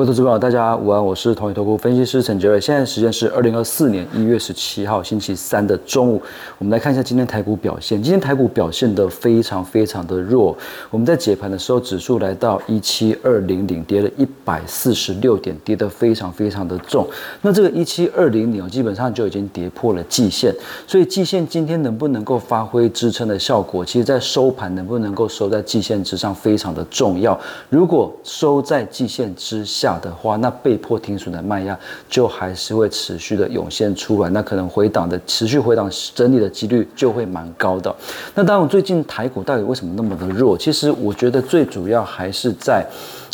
[0.00, 2.58] 各位投资朋友，大家午安，我是统一投顾分析师陈杰瑞。
[2.58, 6.22] 现在时间是二零二四年一月十七号星期三的中午。
[6.56, 8.02] 我们来看一下今天台股表现。
[8.02, 10.56] 今天台股表现的非常非常的弱。
[10.88, 17.06] 我们在解盘的时候，指数来到一七二零零，跌了一百四十六点，跌得非常非常的重。
[17.42, 20.50] 那这个一七二零零基本上就已经跌破了季线，
[20.86, 27.38] 所以季线今天能不能够发挥支撑的效果，其实在收盘能不能够收在季线之上非常的重要。
[27.68, 31.78] 如果收在季线之下，的话，那被迫停损的卖压
[32.08, 37.94] 就还是会持续的涌现出来，那可能回档的持续回档整理的几率就会蛮高的。
[38.34, 40.56] 那当然，最近台股到底为什么那么的弱？
[40.56, 42.86] 其实我觉得最主要还是在。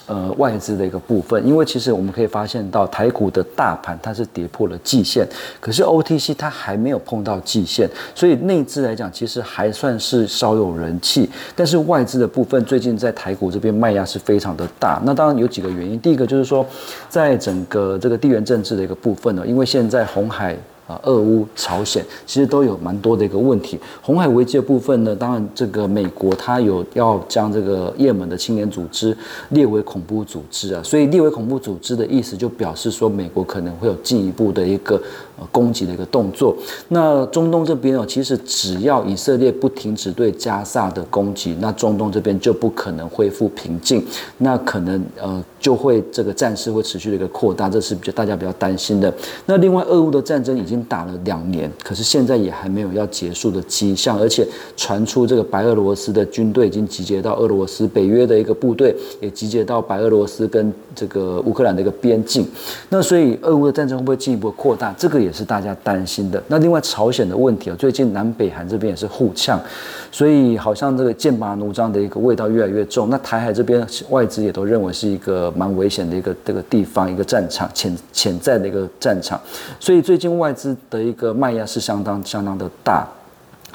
[0.07, 5.27] 呃，外资的一个部分，因为其实我们可以发现到台股的大盘它是跌破了季线，
[5.59, 15.03] 可是 OTC 它还没有碰到季线，所以内资来讲其实还算是稍有人气，但是外资的部分最近在台股这边卖压是非常的大。
[15.05, 16.65] 那当然有几个原因，第一个就是说，
[17.09, 20.57] 在整个这个地缘政治的一个部分呢，因为现在红海。
[20.87, 23.79] 啊，俄乌、朝鲜其实都有蛮多的一个问题。
[24.01, 29.17] 红海危机的部分呢，当然这个美国它有要将这个也门的青年组织
[29.49, 34.95] 列为恐怖组织啊，所以列为恐怖组织的意思就表示说，美国可能会有进一步的一个
[35.39, 36.57] 呃攻击的一个动作。
[36.89, 44.05] 那中东这边哦，其实只要以色列不停止对加萨的攻击，那中东这边就不可能恢复平静，
[44.39, 49.13] 那可能呃就会这个战事会持续的一个扩大，这是比较大家比较担心的。
[49.47, 54.47] 那另外，俄乌的战争已经打了两年，可是现在也还没有要结束的迹象，而且
[54.77, 62.47] 传出这个白俄罗斯的军队已经集结到俄罗斯，北约的一个部队也集结到白俄罗斯跟这个乌克兰的一个边境。
[62.91, 64.95] 那所以俄乌的战争会不会进一步扩大？
[64.99, 66.43] 这个也是大家担心的。
[66.49, 69.61] 那另外朝鲜的问题啊，最近南北韩这边也是互呛，
[70.13, 73.09] 所以好像这个剑拔弩张的一个味道越来越重。
[73.11, 79.41] 那台海这边外资也都认为是一个蛮危险的一个这个地方，一个战场潜潜在的一个战场。
[79.81, 80.66] 所以最近外资。
[80.89, 83.07] 的一个卖压是相当相当的大。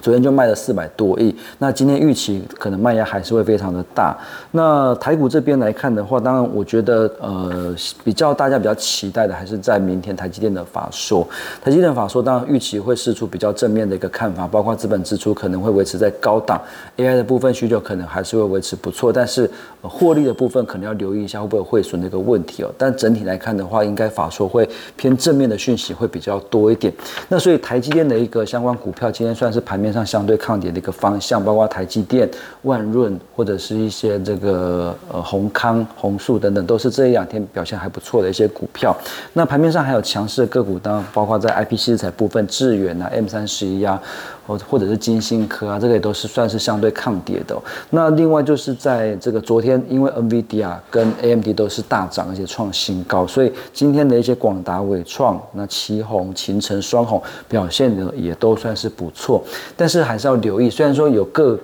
[0.02, 4.18] 昨天就卖了四百多亿，那今天预期可能卖压还是会非常的大。
[4.52, 11.28] 那台股这边来看的话，当然我觉得呃比较大家比较期待的还是在明天台积电的法说。
[11.64, 16.60] 台积电法说当然预期会释出比较正面的一个看法，包括资本支出可能会维持在高档
[16.98, 19.48] ，AI 的部分需求可能还是会维持不错，但是
[19.84, 22.74] 获利的部分可能要留意一下会不会有汇损的一个问题哦。
[22.76, 26.92] 但整体来看的话，应该法说会偏正面的讯息会比较多一点。
[27.30, 29.91] 那所以台积电的一个相关股票今天算是盘面。
[29.92, 32.30] 上相对抗跌的一个方向，包括台积电、
[32.64, 38.96] 万润或者是一些这个呃宏康、宏树等等，都是这一两天表现还不错的一些股票。
[39.34, 44.02] 那盘面上还有强势的个股，当然包括在 IP 器材部分，致远啊、M 三十一啊，
[44.46, 47.56] 或或者是金星科啊，这个也都是算是相对抗跌的。
[47.90, 59.44] 那另外就是在这个昨天，因为 NVIDIA 跟 AMD 都是大涨，而且创新高，所以今天的一些广达、伟创、那旗宏、秦城双红表现的也都算是不错。
[59.76, 61.60] 但是还是要留意，虽然说有个。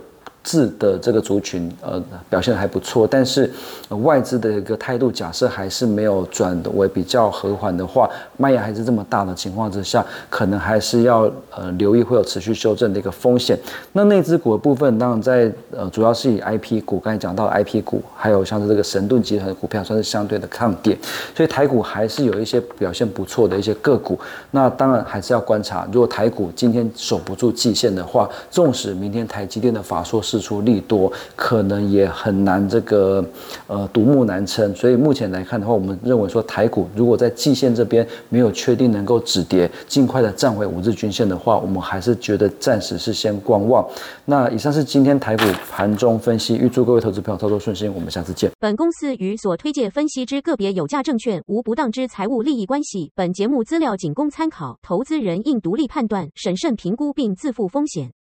[0.47, 3.52] 字的这个族群，呃，表现还不错，但是
[4.02, 13.59] 外资的一个态度，假设还是没有转为比较和缓的话，卖压还是这么大的情况之下，可能还是要呃留意会有持续修正的一个风险。
[13.91, 20.97] 那内资股的部分，当然在呃主要是以 I P 股，刚才讲到 I P 股，还有像是这个神盾集团的股票，算是相对的抗跌，
[21.36, 24.18] 所以台股还是有一些表现不错的一些个股。
[24.52, 30.37] 那当然还是要观察，如果台股今天守不住季线的话，纵使明天台积电的法说是。
[30.40, 33.24] 出利多，可能也很难这个
[33.68, 43.88] 呃独木难撑，所以目前来看的话，我们认为说台股如果在季线这边没有确定能够止跌，尽快的站回五日均线的话，我们还是觉得暂时是先观望。
[44.25, 48.52] 那以上是今天台股盘中分析，预祝各位投资朋友操作顺心，我们下次见。
[48.59, 58.17] 本公司与所推介分析之个别有价证券无不当之财务利益关系，本节目资料仅供参考，投资人应独立判断、审慎评估并自负风险。